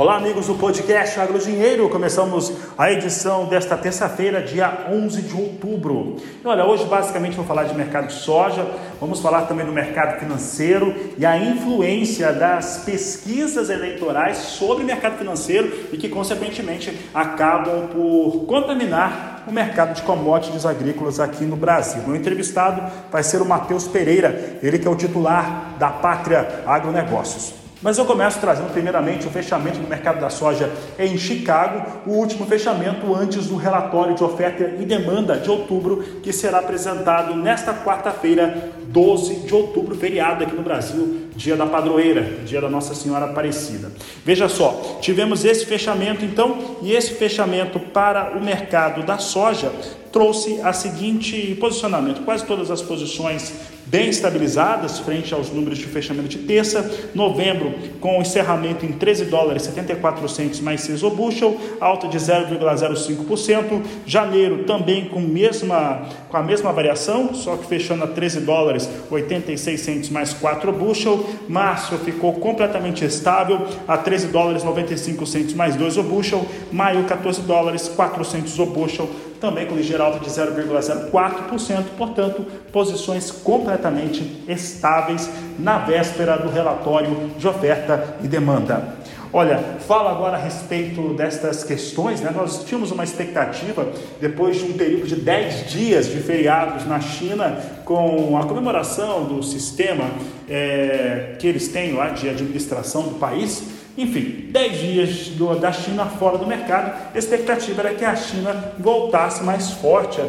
[0.00, 1.86] Olá, amigos do podcast Agro Dinheiro.
[1.90, 6.16] Começamos a edição desta terça-feira, dia 11 de outubro.
[6.42, 8.66] E olha, hoje basicamente vou falar de mercado de soja,
[8.98, 15.18] vamos falar também do mercado financeiro e a influência das pesquisas eleitorais sobre o mercado
[15.18, 22.02] financeiro e que, consequentemente, acabam por contaminar o mercado de commodities agrícolas aqui no Brasil.
[22.06, 27.59] Meu entrevistado vai ser o Matheus Pereira, ele que é o titular da Pátria Agronegócios.
[27.82, 32.44] Mas eu começo trazendo primeiramente o fechamento do mercado da soja em Chicago, o último
[32.44, 38.70] fechamento antes do relatório de oferta e demanda de outubro, que será apresentado nesta quarta-feira,
[38.82, 43.90] 12 de outubro, feriado aqui no Brasil, dia da padroeira, dia da Nossa Senhora Aparecida.
[44.24, 49.72] Veja só, tivemos esse fechamento então, e esse fechamento para o mercado da soja
[50.12, 53.52] trouxe a seguinte posicionamento: quase todas as posições
[53.90, 56.88] bem estabilizadas frente aos números de fechamento de terça.
[57.12, 63.82] Novembro, com encerramento em 13 dólares 74 centos mais 6 o bushel, alta de 0,05%.
[64.06, 69.80] Janeiro também com, mesma, com a mesma variação, só que fechando a 13 dólares 86
[69.80, 71.26] centos mais 4 o bushel.
[71.48, 76.46] Março ficou completamente estável a 13 dólares 95 centos mais 2 o bushel.
[76.70, 79.10] Maio, 14 dólares 400 o bushel
[79.40, 87.48] também com ligeira alta de 0,04%, portanto, posições completamente estáveis na véspera do relatório de
[87.48, 89.00] oferta e demanda.
[89.32, 92.20] Olha, fala agora a respeito destas questões.
[92.20, 92.32] Né?
[92.34, 93.86] Nós tínhamos uma expectativa,
[94.20, 99.40] depois de um período de 10 dias de feriados na China, com a comemoração do
[99.42, 100.04] sistema
[100.48, 106.06] é, que eles têm lá de administração do país, enfim, 10 dias do, da China
[106.06, 110.24] fora do mercado, a expectativa era que a China voltasse mais forte é,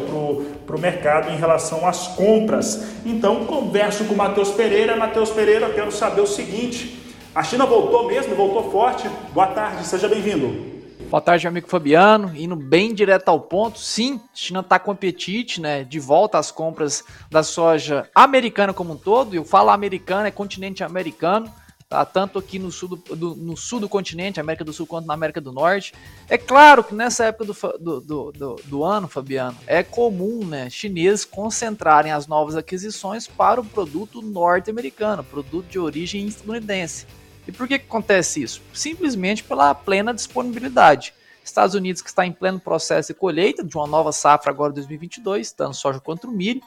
[0.66, 2.86] para o mercado em relação às compras.
[3.06, 4.94] Então, converso com o Matheus Pereira.
[4.94, 9.08] Matheus Pereira, quero saber o seguinte: a China voltou mesmo, voltou forte?
[9.32, 10.70] Boa tarde, seja bem-vindo.
[11.08, 12.30] Boa tarde, amigo Fabiano.
[12.36, 15.82] Indo bem direto ao ponto, sim, a China está com apetite, né?
[15.82, 19.34] De volta às compras da soja americana como um todo.
[19.34, 21.50] Eu falo americana, é continente americano
[21.92, 22.04] tá?
[22.06, 25.14] tanto aqui no sul do, do, no sul do continente, América do Sul, quanto na
[25.14, 25.92] América do Norte.
[26.28, 31.24] É claro que nessa época do, do, do, do ano, Fabiano, é comum né, chineses
[31.24, 37.06] concentrarem as novas aquisições para o produto norte-americano, produto de origem estadunidense.
[37.46, 38.62] E por que, que acontece isso?
[38.72, 41.12] Simplesmente pela plena disponibilidade.
[41.44, 45.52] Estados Unidos que está em pleno processo de colheita de uma nova safra agora 2022,
[45.52, 46.62] tanto soja quanto milho.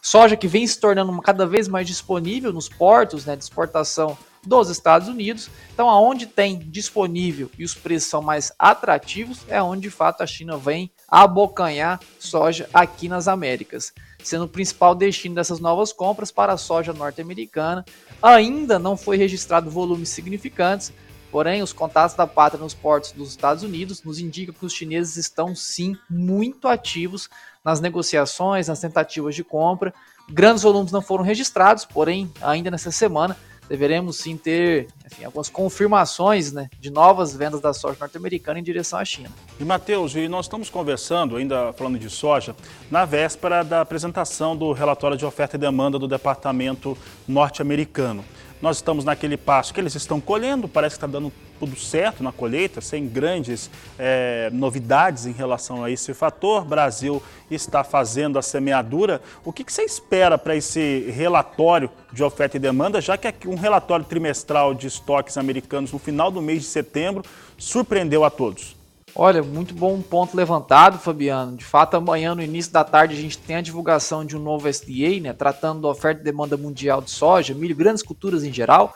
[0.00, 4.70] Soja que vem se tornando cada vez mais disponível nos portos né, de exportação dos
[4.70, 5.50] Estados Unidos.
[5.72, 10.26] Então, aonde tem disponível e os preços são mais atrativos, é onde de fato a
[10.26, 13.92] China vem abocanhar soja aqui nas Américas,
[14.22, 17.84] sendo o principal destino dessas novas compras para a soja norte-americana.
[18.22, 20.92] Ainda não foi registrado volumes significantes,
[21.30, 25.16] porém os contatos da pátria nos portos dos Estados Unidos nos indicam que os chineses
[25.16, 27.28] estão sim muito ativos
[27.64, 29.92] nas negociações, nas tentativas de compra.
[30.28, 33.36] Grandes volumes não foram registrados, porém ainda nessa semana
[33.70, 38.98] deveremos sim ter enfim, algumas confirmações né, de novas vendas da soja norte-americana em direção
[38.98, 39.30] à China.
[39.60, 42.56] E Matheus, e nós estamos conversando, ainda falando de soja,
[42.90, 46.98] na véspera da apresentação do relatório de oferta e demanda do departamento
[47.28, 48.24] norte-americano.
[48.60, 52.32] Nós estamos naquele passo que eles estão colhendo, parece que está dando tudo certo na
[52.32, 56.64] colheita, sem grandes é, novidades em relação a esse fator.
[56.64, 59.20] Brasil está fazendo a semeadura.
[59.44, 63.56] O que, que você espera para esse relatório de oferta e demanda, já que um
[63.56, 67.22] relatório trimestral de estoques americanos no final do mês de setembro
[67.58, 68.80] surpreendeu a todos?
[69.14, 71.56] Olha, muito bom ponto levantado, Fabiano.
[71.56, 74.68] De fato, amanhã, no início da tarde, a gente tem a divulgação de um novo
[74.68, 78.94] SDA, né, tratando da oferta e demanda mundial de soja, milho, grandes culturas em geral.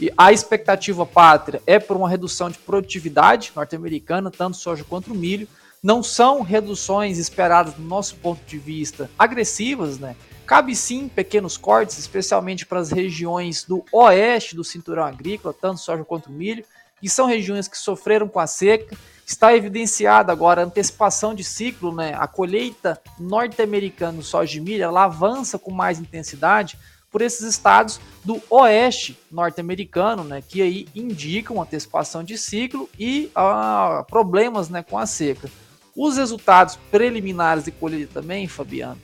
[0.00, 5.46] E a expectativa pátria é por uma redução de produtividade norte-americana, tanto soja quanto milho.
[5.82, 10.16] Não são reduções esperadas, do nosso ponto de vista, agressivas, né?
[10.46, 16.04] Cabe sim pequenos cortes, especialmente para as regiões do oeste do cinturão agrícola, tanto soja
[16.04, 16.64] quanto milho,
[17.00, 18.96] que são regiões que sofreram com a seca
[19.32, 22.14] Está evidenciada agora a antecipação de ciclo, né?
[22.18, 26.78] A colheita norte-americana do soja de milho ela avança com mais intensidade
[27.12, 34.04] por esses estados do oeste norte-americano, né, que aí indicam antecipação de ciclo e ah,
[34.08, 35.50] problemas né, com a seca.
[35.94, 38.98] Os resultados preliminares de colheita também, Fabiano,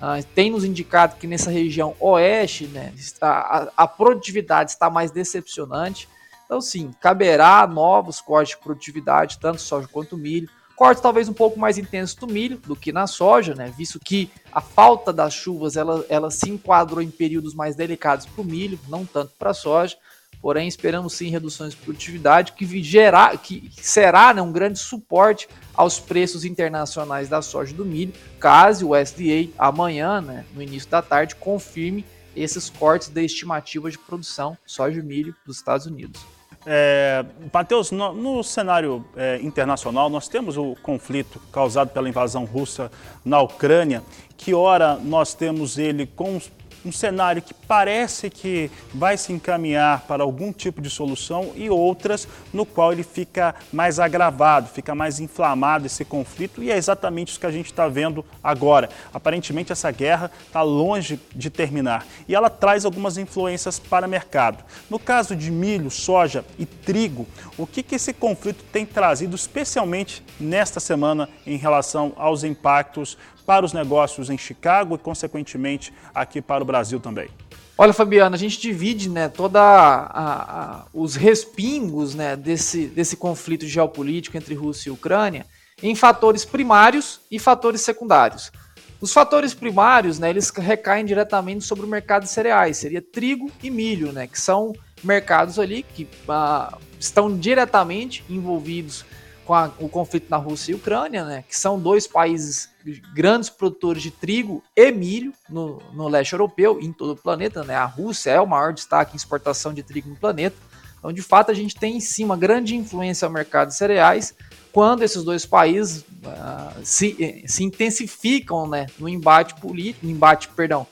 [0.00, 5.12] ah, tem nos indicado que nessa região oeste né, está, a, a produtividade está mais
[5.12, 6.08] decepcionante.
[6.44, 10.50] Então, sim, caberá novos cortes de produtividade, tanto soja quanto milho.
[10.76, 13.72] Corte talvez um pouco mais intenso do milho do que na soja, né?
[13.76, 18.42] Visto que a falta das chuvas ela, ela se enquadrou em períodos mais delicados para
[18.42, 19.96] o milho, não tanto para a soja.
[20.42, 26.00] Porém, esperamos sim reduções de produtividade que, gerar, que será né, um grande suporte aos
[26.00, 31.00] preços internacionais da soja e do milho, caso o SDA amanhã, né, no início da
[31.00, 32.04] tarde, confirme
[32.34, 36.20] esses cortes da estimativa de produção soja e milho dos Estados Unidos.
[36.64, 42.90] É, Matheus, no, no cenário é, internacional, nós temos o conflito causado pela invasão russa
[43.24, 44.02] na Ucrânia,
[44.36, 46.40] que ora nós temos ele com
[46.84, 52.26] um cenário que parece que vai se encaminhar para algum tipo de solução e outras
[52.52, 57.40] no qual ele fica mais agravado, fica mais inflamado esse conflito e é exatamente isso
[57.40, 58.88] que a gente está vendo agora.
[59.12, 64.64] Aparentemente essa guerra está longe de terminar e ela traz algumas influências para o mercado.
[64.90, 67.26] No caso de milho, soja e trigo,
[67.56, 73.64] o que, que esse conflito tem trazido especialmente nesta semana em relação aos impactos para
[73.64, 77.28] os negócios em Chicago e, consequentemente, aqui para o Brasil também?
[77.76, 84.54] Olha, Fabiano, a gente divide né, toda os respingos né, desse, desse conflito geopolítico entre
[84.54, 85.46] Rússia e Ucrânia
[85.82, 88.52] em fatores primários e fatores secundários.
[89.00, 93.68] Os fatores primários, né, eles recaem diretamente sobre o mercado de cereais, seria trigo e
[93.68, 94.72] milho, né, que são
[95.02, 99.04] mercados ali que uh, estão diretamente envolvidos
[99.52, 102.70] com a, o conflito na Rússia e Ucrânia, né, que são dois países
[103.14, 107.62] grandes produtores de trigo e milho no, no leste europeu e em todo o planeta.
[107.62, 110.56] Né, a Rússia é o maior destaque em exportação de trigo no planeta.
[110.98, 114.34] Então, de fato, a gente tem em cima grande influência ao mercado de cereais
[114.72, 120.86] quando esses dois países uh, se, se intensificam né, no embate político, embate, perdão,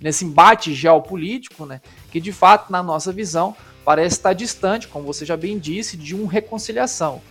[0.00, 3.54] nesse embate geopolítico, né, que de fato, na nossa visão,
[3.84, 7.22] parece estar distante, como você já bem disse, de uma reconciliação.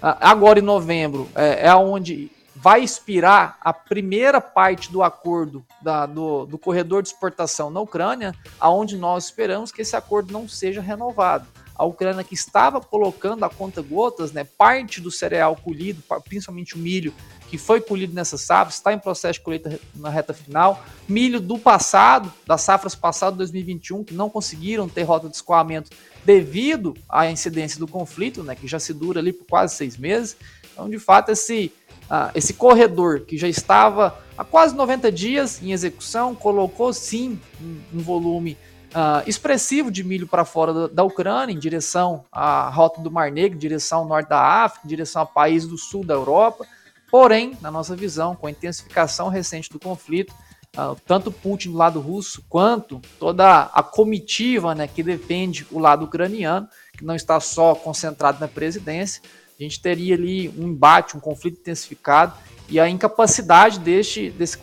[0.00, 6.46] Agora em novembro é, é onde vai expirar a primeira parte do acordo da, do,
[6.46, 11.46] do corredor de exportação na Ucrânia, aonde nós esperamos que esse acordo não seja renovado.
[11.74, 16.78] A Ucrânia que estava colocando a conta gotas, né, parte do cereal colhido, principalmente o
[16.78, 17.12] milho,
[17.48, 20.82] que foi colhido nessa safra, está em processo de colheita na reta final.
[21.06, 25.90] Milho do passado, das safras passadas 2021, que não conseguiram ter rota de escoamento
[26.26, 30.36] devido à incidência do conflito, né, que já se dura ali por quase seis meses.
[30.72, 31.72] Então, de fato, esse,
[32.10, 37.98] uh, esse corredor que já estava há quase 90 dias em execução, colocou sim um,
[37.98, 38.58] um volume
[38.90, 43.30] uh, expressivo de milho para fora da, da, Ucrânia, em direção à rota do Mar
[43.30, 46.66] Negro, em direção ao norte da África, em direção a países do sul da Europa.
[47.08, 50.34] Porém, na nossa visão, com a intensificação recente do conflito,
[50.76, 56.04] Uh, tanto Putin do lado russo quanto toda a comitiva né, que defende o lado
[56.04, 59.22] ucraniano, que não está só concentrado na presidência,
[59.58, 62.34] a gente teria ali um embate, um conflito intensificado
[62.68, 64.58] e a incapacidade deste, desse,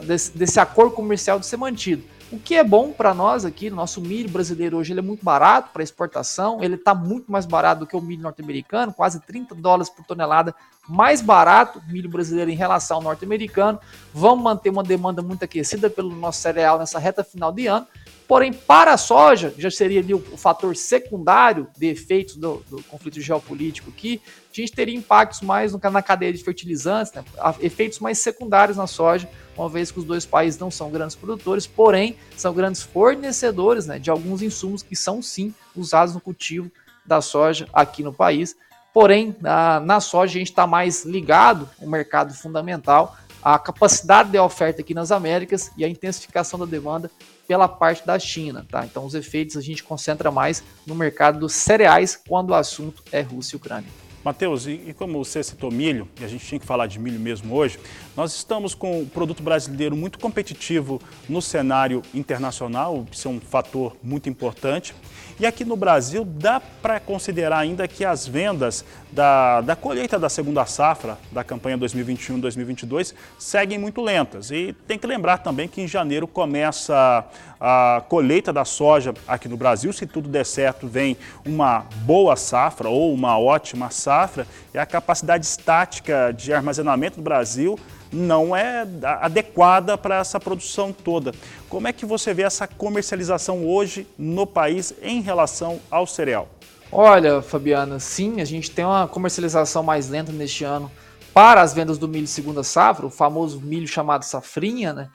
[0.00, 2.02] desse, desse acordo comercial de ser mantido.
[2.30, 5.70] O que é bom para nós aqui, nosso milho brasileiro hoje ele é muito barato
[5.72, 9.88] para exportação, ele está muito mais barato do que o milho norte-americano, quase 30 dólares
[9.88, 10.54] por tonelada
[10.86, 13.78] mais barato milho brasileiro em relação ao norte-americano.
[14.12, 17.86] Vamos manter uma demanda muito aquecida pelo nosso cereal nessa reta final de ano.
[18.28, 23.18] Porém, para a soja, já seria ali o, fator secundário de efeitos do, do, conflito
[23.22, 24.20] geopolítico aqui,
[24.52, 27.24] a gente teria impactos mais no, na cadeia de fertilizantes, né,
[27.60, 31.66] efeitos mais secundários na soja, uma vez que os dois países não são grandes produtores,
[31.66, 36.70] porém são grandes fornecedores né, de alguns insumos que são sim usados no cultivo
[37.06, 38.54] da soja aqui no país.
[38.92, 44.38] Porém, na, na soja a gente está mais ligado ao mercado fundamental, a capacidade de
[44.38, 47.10] oferta aqui nas Américas e a intensificação da demanda
[47.46, 48.84] pela parte da China, tá?
[48.84, 53.20] Então os efeitos a gente concentra mais no mercado dos cereais quando o assunto é
[53.20, 53.90] Rússia e Ucrânia.
[54.24, 57.18] Matheus, e, e, como você citou milho, e a gente tinha que falar de milho
[57.18, 57.78] mesmo hoje,
[58.18, 63.96] nós estamos com um produto brasileiro muito competitivo no cenário internacional, isso é um fator
[64.02, 64.92] muito importante.
[65.38, 70.28] E aqui no Brasil, dá para considerar ainda que as vendas da, da colheita da
[70.28, 74.50] segunda safra da campanha 2021-2022 seguem muito lentas.
[74.50, 77.24] E tem que lembrar também que em janeiro começa
[77.60, 79.92] a colheita da soja aqui no Brasil.
[79.92, 84.44] Se tudo der certo, vem uma boa safra ou uma ótima safra.
[84.74, 87.78] E a capacidade estática de armazenamento do Brasil
[88.12, 88.86] não é
[89.20, 91.32] adequada para essa produção toda.
[91.68, 96.48] Como é que você vê essa comercialização hoje no país em relação ao cereal?
[96.90, 100.90] Olha, Fabiana, sim, a gente tem uma comercialização mais lenta neste ano
[101.34, 105.08] para as vendas do milho segunda safra, o famoso milho chamado safrinha, né?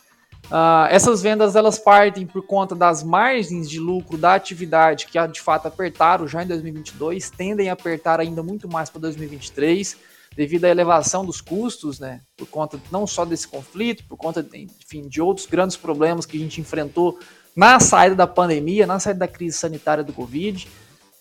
[0.46, 5.42] Uh, essas vendas elas partem por conta das margens de lucro da atividade que de
[5.42, 9.98] fato apertaram já em 2022, tendem a apertar ainda muito mais para 2023
[10.36, 15.08] devido à elevação dos custos, né, por conta não só desse conflito, por conta, enfim,
[15.08, 17.20] de outros grandes problemas que a gente enfrentou
[17.56, 20.68] na saída da pandemia, na saída da crise sanitária do Covid.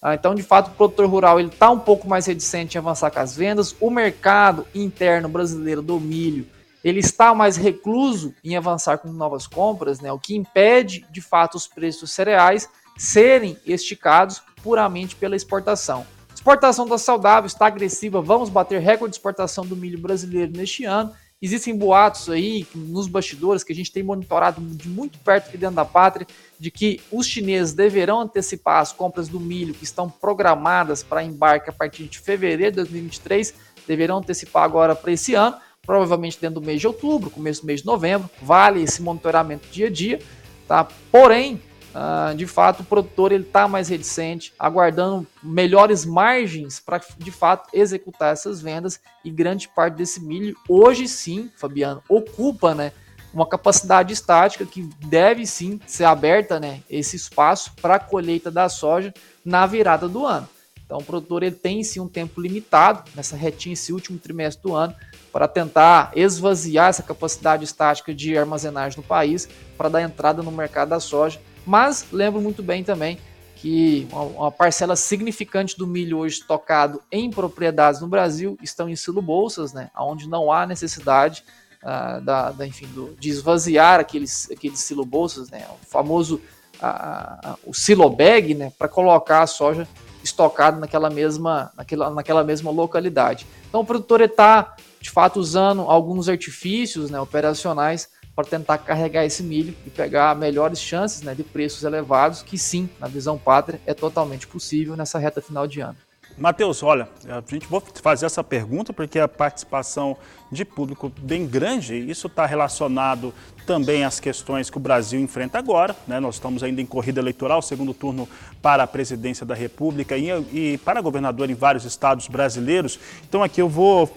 [0.00, 3.20] Ah, então, de fato, o produtor rural está um pouco mais reticente em avançar com
[3.20, 3.76] as vendas.
[3.80, 6.46] O mercado interno brasileiro do milho
[6.82, 11.56] ele está mais recluso em avançar com novas compras, né, o que impede, de fato,
[11.56, 16.04] os preços dos cereais serem esticados puramente pela exportação.
[16.42, 21.12] Exportação está saudável, está agressiva, vamos bater recorde de exportação do milho brasileiro neste ano.
[21.40, 25.76] Existem boatos aí nos bastidores que a gente tem monitorado de muito perto aqui dentro
[25.76, 26.26] da pátria
[26.58, 31.70] de que os chineses deverão antecipar as compras do milho que estão programadas para embarque
[31.70, 33.54] a partir de fevereiro de 2023,
[33.86, 35.56] deverão antecipar agora para esse ano
[35.86, 38.28] provavelmente dentro do mês de outubro, começo do mês de novembro.
[38.42, 40.18] Vale esse monitoramento dia a dia,
[40.66, 40.88] tá?
[41.12, 41.62] Porém,
[41.94, 47.68] uh, de fato, o produtor ele está mais reticente, aguardando melhores margens para de fato
[47.72, 52.92] executar essas vendas e grande parte desse milho hoje sim, Fabiano, ocupa, né?
[53.32, 56.82] Uma capacidade estática que deve sim ser aberta, né?
[56.88, 59.12] Esse espaço para a colheita da soja
[59.44, 60.48] na virada do ano.
[60.92, 64.74] Então, o produtor ele tem sim um tempo limitado nessa retinha, esse último trimestre do
[64.74, 64.94] ano,
[65.32, 70.90] para tentar esvaziar essa capacidade estática de armazenagem no país para dar entrada no mercado
[70.90, 71.40] da soja.
[71.66, 73.18] Mas lembro muito bem também
[73.62, 79.22] que uma parcela significante do milho hoje estocado em propriedades no Brasil estão em silo
[79.22, 81.44] bolsas, né, onde não há necessidade
[81.80, 86.40] uh, da, da, enfim, do, de esvaziar aqueles, aqueles silo bolsas, né, o famoso
[86.82, 89.86] uh, o silo bag, né, para colocar a soja
[90.24, 93.46] estocada naquela mesma, naquela, naquela mesma localidade.
[93.68, 99.42] Então o produtor está de fato usando alguns artifícios né, operacionais para tentar carregar esse
[99.42, 103.92] milho e pegar melhores chances né, de preços elevados, que sim, na visão pátria, é
[103.92, 105.96] totalmente possível nessa reta final de ano.
[106.38, 110.16] Matheus, olha, a gente vou fazer essa pergunta porque a participação
[110.50, 113.34] de público bem grande, isso está relacionado
[113.66, 115.94] também às questões que o Brasil enfrenta agora.
[116.06, 116.20] Né?
[116.20, 118.28] Nós estamos ainda em corrida eleitoral, segundo turno
[118.60, 122.98] para a presidência da República e, e para governador em vários estados brasileiros.
[123.28, 124.10] Então aqui eu vou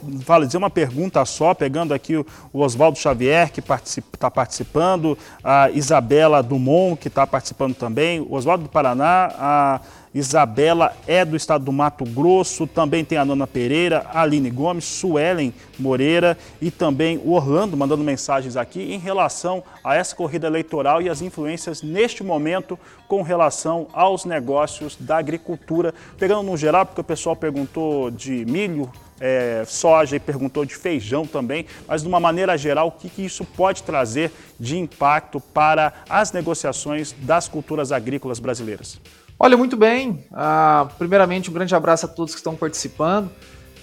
[0.45, 6.41] dizer uma pergunta só, pegando aqui o, Oswaldo Xavier, que está particip, participando, a Isabela
[6.41, 9.81] Dumont, que está participando também, o Oswaldo do Paraná, a
[10.15, 14.85] Isabela é do estado do Mato Grosso, também tem a Nana Pereira, a Aline Gomes,
[14.85, 19.34] Suelen Moreira e também o Orlando mandando mensagens aqui em relação
[19.83, 22.77] a essa corrida eleitoral e as influências neste momento
[23.07, 25.93] com relação aos negócios da agricultura.
[26.17, 31.25] Pegando no geral, porque o pessoal perguntou de milho, é, soja e perguntou de feijão
[31.25, 35.93] também, mas de uma maneira geral, o que, que isso pode trazer de impacto para
[36.09, 38.99] as negociações das culturas agrícolas brasileiras?
[39.37, 40.23] Olha, muito bem.
[40.31, 43.29] Ah, primeiramente, um grande abraço a todos que estão participando.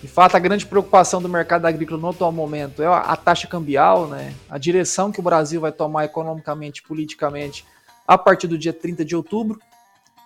[0.02, 4.08] De fato, a grande preocupação do mercado agrícola no atual momento é a taxa cambial,
[4.08, 4.34] né?
[4.50, 7.64] a direção que o Brasil vai tomar economicamente politicamente
[8.04, 9.60] a partir do dia 30 de outubro,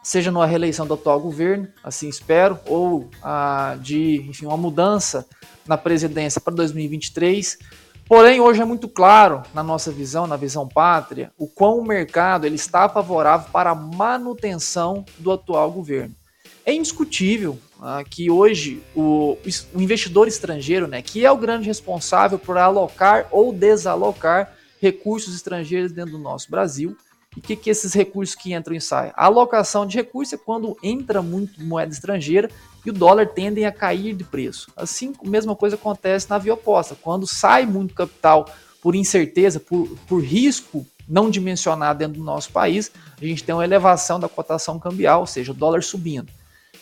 [0.02, 5.26] seja na reeleição do atual governo, assim espero, ou ah, de enfim, uma mudança
[5.66, 7.58] na presidência para 2023.
[8.08, 12.46] Porém, hoje é muito claro, na nossa visão, na visão pátria, o quão o mercado
[12.46, 16.14] ele está favorável para a manutenção do atual governo.
[16.66, 19.38] É indiscutível ah, que hoje o,
[19.72, 25.92] o, investidor estrangeiro, né, que é o grande responsável por alocar ou desalocar recursos estrangeiros
[25.92, 26.96] dentro do nosso Brasil,
[27.36, 29.12] e o que, que esses recursos que entram e saem?
[29.14, 32.50] A alocação de recursos é quando entra muito moeda estrangeira
[32.84, 34.72] e o dólar tendem a cair de preço.
[34.76, 36.96] Assim, a mesma coisa acontece na via oposta.
[37.00, 38.50] Quando sai muito capital
[38.82, 43.64] por incerteza, por, por risco não dimensionado dentro do nosso país, a gente tem uma
[43.64, 46.32] elevação da cotação cambial, ou seja, o dólar subindo.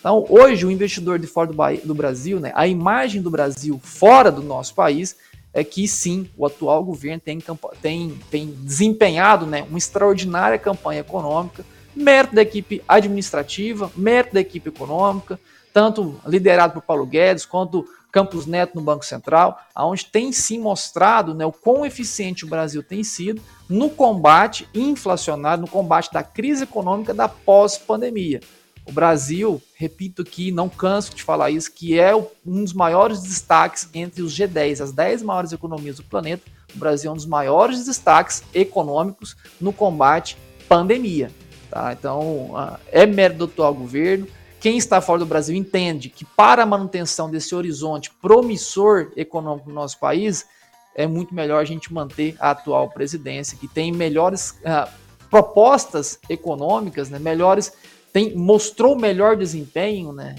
[0.05, 4.31] Então, hoje, o investidor de fora do, do Brasil, né, a imagem do Brasil fora
[4.31, 5.17] do nosso país
[5.51, 7.39] é que sim, o atual governo tem,
[7.81, 11.65] tem, tem desempenhado né, uma extraordinária campanha econômica,
[11.97, 15.41] mérito da equipe administrativa, mérito da equipe econômica,
[15.73, 21.33] tanto liderado por Paulo Guedes quanto Campos Neto no Banco Central, aonde tem sim mostrado
[21.33, 26.65] né, o quão eficiente o Brasil tem sido no combate inflacionário, no combate da crise
[26.65, 28.43] econômica da pós-pandemia.
[28.87, 33.88] O Brasil, repito aqui, não canso de falar isso, que é um dos maiores destaques
[33.95, 36.43] entre os G10, as 10 maiores economias do planeta.
[36.75, 40.37] O Brasil é um dos maiores destaques econômicos no combate
[40.69, 41.31] pandemia.
[41.71, 41.95] Tá?
[41.99, 42.50] Então,
[42.93, 44.26] é mérito do atual governo.
[44.61, 49.75] Quem está fora do Brasil entende que para a manutenção desse horizonte promissor econômico no
[49.75, 50.47] nosso país,
[50.95, 54.88] é muito melhor a gente manter a atual presidência, que tem melhores uh,
[55.29, 57.73] propostas econômicas, né, melhores
[58.14, 60.37] tem, mostrou melhor desempenho, né?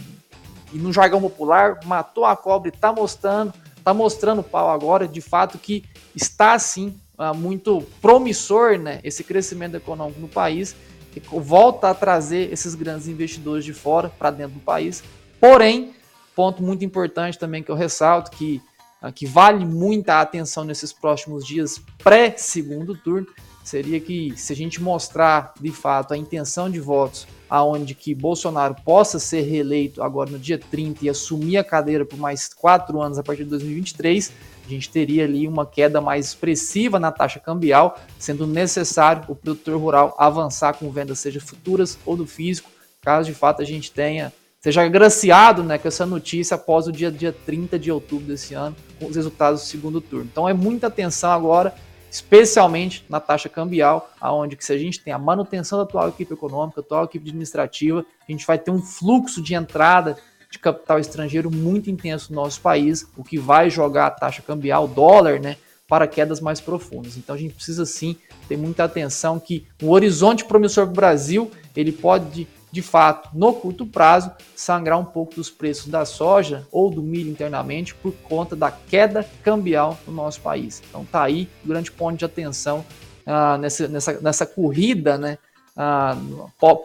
[0.72, 5.05] e no jargão popular, matou a cobra e está mostrando, está mostrando o pau agora,
[5.05, 5.84] de fato, que
[6.15, 10.74] está sim ah, muito promissor né, esse crescimento econômico no país,
[11.12, 15.03] que volta a trazer esses grandes investidores de fora para dentro do país.
[15.38, 15.94] Porém,
[16.34, 18.62] ponto muito importante também que eu ressalto, que,
[19.01, 23.27] ah, que vale muita atenção nesses próximos dias pré-segundo turno,
[23.66, 28.76] seria que se a gente mostrar de fato a intenção de votos aonde que Bolsonaro
[28.86, 33.18] possa ser reeleito agora no dia 30 e assumir a cadeira por mais quatro anos
[33.18, 34.32] a partir de 2023,
[34.66, 39.80] a gente teria ali uma queda mais expressiva na taxa cambial, sendo necessário o produtor
[39.80, 42.70] rural avançar com vendas, seja futuras ou do físico,
[43.02, 47.12] caso de fato a gente tenha seja agraciado né, com essa notícia após o dia,
[47.12, 50.28] dia 30 de outubro desse ano, com os resultados do segundo turno.
[50.32, 51.72] Então é muita atenção agora
[52.16, 56.34] especialmente na taxa cambial, aonde que se a gente tem a manutenção da atual equipe
[56.34, 60.18] econômica, atual equipe administrativa, a gente vai ter um fluxo de entrada
[60.50, 64.88] de capital estrangeiro muito intenso no nosso país, o que vai jogar a taxa cambial,
[64.88, 65.58] dólar, né,
[65.90, 67.18] para quedas mais profundas.
[67.18, 68.16] Então a gente precisa sim
[68.48, 73.53] ter muita atenção que o horizonte promissor para o Brasil, ele pode de fato, no
[73.53, 78.53] curto prazo, sangrar um pouco dos preços da soja ou do milho internamente por conta
[78.53, 80.84] da queda cambial no nosso país.
[80.89, 82.86] Então tá aí o grande ponto de atenção
[83.25, 85.38] ah, nessa, nessa, nessa corrida né,
[85.74, 86.17] ah,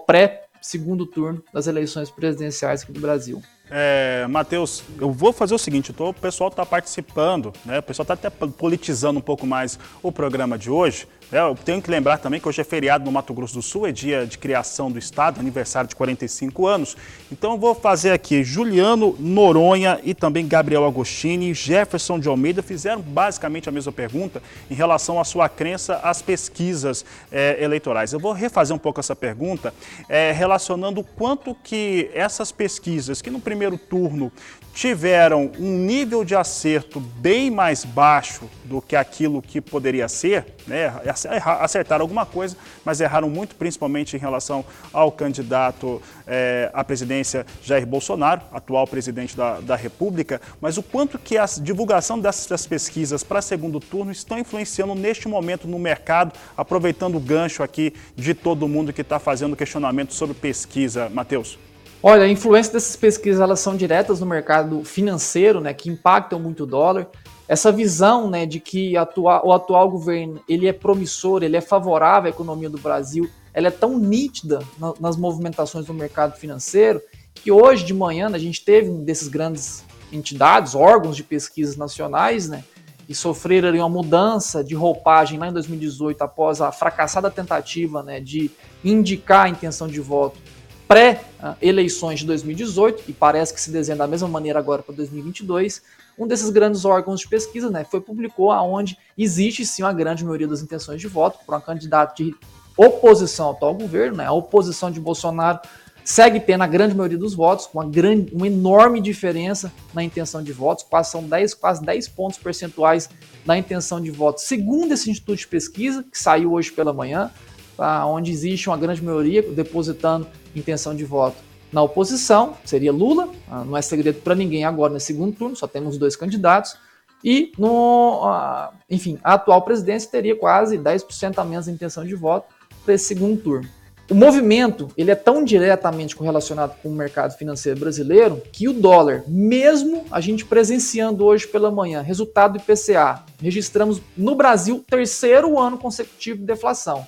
[0.07, 3.43] pré-segundo turno das eleições presidenciais aqui do Brasil.
[3.69, 8.05] É, Matheus, eu vou fazer o seguinte, tô, o pessoal está participando, né, o pessoal
[8.05, 11.09] está até politizando um pouco mais o programa de hoje.
[11.33, 13.87] É, eu tenho que lembrar também que hoje é feriado no Mato Grosso do Sul,
[13.87, 16.97] é dia de criação do Estado, aniversário de 45 anos.
[17.31, 23.69] Então vou fazer aqui, Juliano Noronha e também Gabriel Agostini, Jefferson de Almeida fizeram basicamente
[23.69, 28.13] a mesma pergunta em relação à sua crença às pesquisas é, eleitorais.
[28.13, 29.73] Eu vou refazer um pouco essa pergunta,
[30.09, 34.33] é, relacionando o quanto que essas pesquisas, que no primeiro turno
[34.75, 40.93] tiveram um nível de acerto bem mais baixo do que aquilo que poderia ser, né?
[41.27, 47.87] Acertaram alguma coisa, mas erraram muito, principalmente em relação ao candidato é, à presidência Jair
[47.87, 53.43] Bolsonaro, atual presidente da, da República, mas o quanto que a divulgação dessas pesquisas para
[53.43, 58.93] segundo turno estão influenciando neste momento no mercado, aproveitando o gancho aqui de todo mundo
[58.93, 61.59] que está fazendo questionamento sobre pesquisa, Matheus.
[62.03, 66.63] Olha, a influência dessas pesquisas elas são diretas no mercado financeiro, né, que impactam muito
[66.63, 67.09] o dólar.
[67.51, 72.29] Essa visão, né, de que atua, o atual governo ele é promissor, ele é favorável
[72.29, 77.03] à economia do Brasil, ela é tão nítida na, nas movimentações do mercado financeiro
[77.35, 81.77] que hoje de manhã né, a gente teve um desses grandes entidades, órgãos de pesquisas
[81.77, 82.63] nacionais, né,
[83.05, 88.49] que sofreram uma mudança de roupagem lá em 2018 após a fracassada tentativa né, de
[88.85, 90.39] indicar a intenção de voto
[90.87, 95.83] pré-eleições de 2018, e parece que se desenha da mesma maneira agora para 2022,
[96.21, 100.47] um desses grandes órgãos de pesquisa né, foi publicou aonde existe sim uma grande maioria
[100.47, 102.35] das intenções de voto para um candidato de
[102.77, 105.61] oposição ao atual governo, né, a oposição de Bolsonaro
[106.05, 110.43] segue tendo a grande maioria dos votos, com uma, grande, uma enorme diferença na intenção
[110.43, 113.09] de votos, quase são 10, quase 10 pontos percentuais
[113.47, 117.31] na intenção de votos, segundo esse instituto de pesquisa, que saiu hoje pela manhã,
[117.77, 123.65] tá, onde existe uma grande maioria depositando intenção de voto na oposição, seria Lula, ah,
[123.65, 126.77] não é segredo para ninguém agora nesse segundo turno, só temos dois candidatos,
[127.23, 132.15] e no, ah, enfim, a atual presidência teria quase 10% a menos de intenção de
[132.15, 132.53] voto
[132.85, 133.69] para esse segundo turno.
[134.11, 139.23] O movimento ele é tão diretamente correlacionado com o mercado financeiro brasileiro que o dólar,
[139.29, 145.79] mesmo a gente presenciando hoje pela manhã resultado do IPCA, registramos no Brasil terceiro ano
[145.79, 147.07] consecutivo de deflação,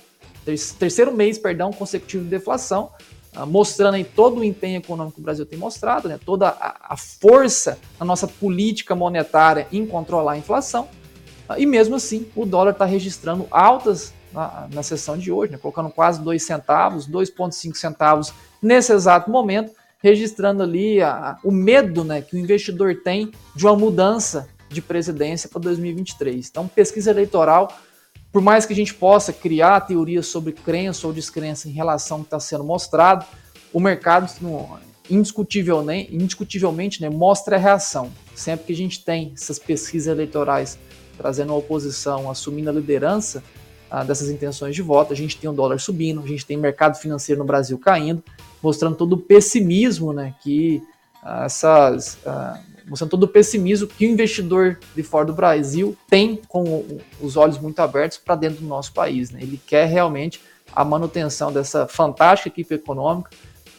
[0.79, 2.89] terceiro mês, perdão, consecutivo de deflação,
[3.47, 6.97] mostrando aí todo o empenho econômico que o Brasil tem mostrado, né, toda a, a
[6.97, 10.87] força da nossa política monetária em controlar a inflação.
[11.49, 15.57] Uh, e mesmo assim, o dólar está registrando altas na, na sessão de hoje, né,
[15.57, 22.21] colocando quase 2 centavos, 2,5 centavos nesse exato momento, registrando ali a, o medo né,
[22.21, 26.49] que o investidor tem de uma mudança de presidência para 2023.
[26.49, 27.71] Então, pesquisa eleitoral
[28.33, 32.23] por mais que a gente possa criar teorias sobre crença ou descrença em relação ao
[32.23, 33.23] que está sendo mostrado,
[33.71, 34.27] o mercado
[35.07, 38.11] indiscutivelmente, indiscutivelmente né, mostra a reação.
[38.33, 40.79] Sempre que a gente tem essas pesquisas eleitorais
[41.15, 43.43] trazendo a oposição, assumindo a liderança
[43.89, 46.97] ah, dessas intenções de voto, a gente tem o dólar subindo, a gente tem mercado
[46.97, 48.23] financeiro no Brasil caindo,
[48.63, 50.81] mostrando todo o pessimismo né, que
[51.21, 52.17] ah, essas.
[52.25, 57.37] Ah, mostrando todo o pessimismo que o investidor de fora do Brasil tem com os
[57.37, 59.31] olhos muito abertos para dentro do nosso país.
[59.31, 59.39] Né?
[59.41, 60.41] Ele quer realmente
[60.75, 63.29] a manutenção dessa fantástica equipe econômica,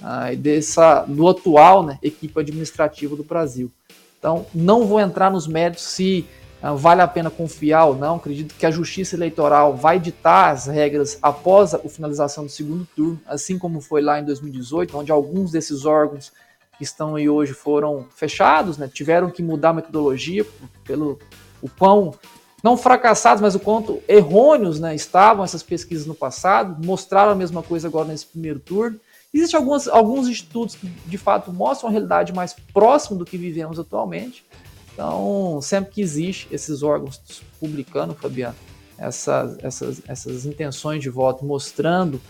[0.02, 3.70] ah, dessa, do atual né, equipe administrativa do Brasil.
[4.18, 6.26] Então, não vou entrar nos méritos se
[6.62, 8.16] ah, vale a pena confiar ou não.
[8.16, 13.20] Acredito que a Justiça Eleitoral vai ditar as regras após a finalização do segundo turno,
[13.26, 16.32] assim como foi lá em 2018, onde alguns desses órgãos
[16.76, 20.44] que estão aí hoje foram fechados, né, tiveram que mudar a metodologia
[20.84, 21.18] pelo
[21.62, 22.14] o quão
[22.62, 27.62] não fracassados, mas o quanto errôneos né, estavam essas pesquisas no passado, mostraram a mesma
[27.62, 28.98] coisa agora nesse primeiro turno.
[29.34, 33.78] Existem alguns, alguns institutos que de fato mostram a realidade mais próxima do que vivemos
[33.78, 34.46] atualmente.
[34.94, 37.20] Então, sempre que existe esses órgãos
[37.60, 38.54] publicando, Fabiano,
[38.96, 42.20] essas, essas, essas intenções de voto mostrando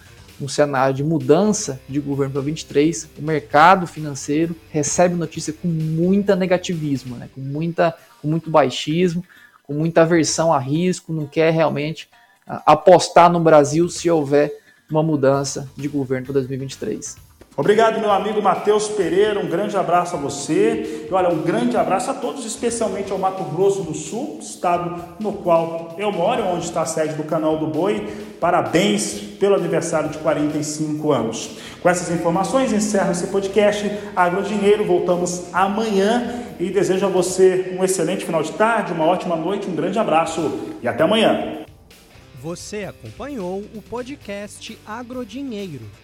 [0.45, 6.37] um cenário de mudança de governo para 23, o mercado financeiro recebe notícia com muita
[6.37, 7.29] negativismo, né?
[7.35, 9.25] com, muita, com muito baixismo
[9.65, 12.09] com muita aversão a risco, não quer realmente
[12.47, 14.53] uh, apostar no Brasil se houver
[14.89, 17.17] uma mudança de governo para 2023.
[17.57, 19.39] Obrigado, meu amigo Matheus Pereira.
[19.39, 21.07] Um grande abraço a você.
[21.09, 25.33] E olha, um grande abraço a todos, especialmente ao Mato Grosso do Sul, estado no
[25.35, 28.09] qual eu moro, onde está a sede do canal do Boi.
[28.41, 31.51] Parabéns pelo aniversário de 45 anos.
[31.81, 34.85] Com essas informações, encerro esse podcast Agrodinheiro.
[34.85, 39.77] Voltamos amanhã e desejo a você um excelente final de tarde, uma ótima noite, um
[39.77, 41.65] grande abraço e até amanhã.
[42.43, 46.04] Você acompanhou o podcast Agrodinheiro.